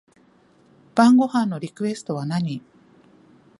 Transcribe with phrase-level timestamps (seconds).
[0.95, 2.63] 晩ご飯のリクエストは何